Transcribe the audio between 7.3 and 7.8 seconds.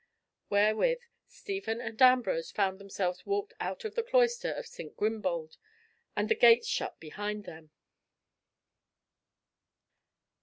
them.